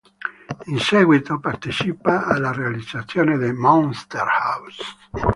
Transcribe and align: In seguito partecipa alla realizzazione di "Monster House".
In 0.65 0.79
seguito 0.79 1.39
partecipa 1.39 2.25
alla 2.25 2.51
realizzazione 2.51 3.37
di 3.37 3.51
"Monster 3.51 4.25
House". 4.27 4.81